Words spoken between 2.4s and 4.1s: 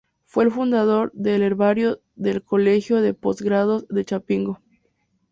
Colegio de Postgraduados de